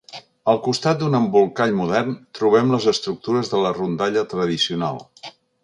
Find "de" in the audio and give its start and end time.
3.55-3.63